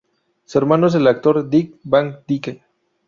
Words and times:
Su 0.45 0.57
hermano 0.57 0.87
es 0.87 0.95
el 0.95 1.05
actor 1.05 1.47
Dick 1.47 1.75
Van 1.83 2.21
Dyke. 2.27 2.63